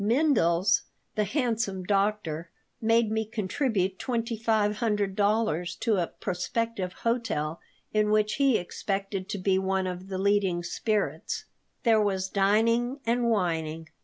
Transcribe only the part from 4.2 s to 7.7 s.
five hundred dollars to a prospective hospital